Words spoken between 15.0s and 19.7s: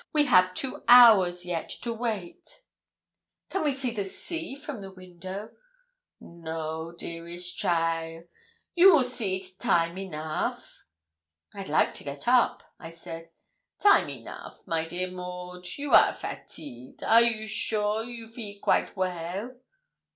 Maud; you are fatigued; are you sure you feel quite well?'